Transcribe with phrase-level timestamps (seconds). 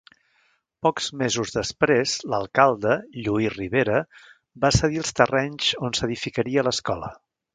[0.85, 2.95] Pocs mesos després, l'alcalde,
[3.27, 4.01] Lluís Ribera,
[4.65, 7.13] va cedir els terrenys on s'edificaria l'escola.